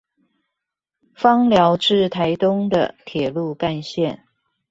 [1.15, 4.21] 枋寮至臺東的鐵路幹線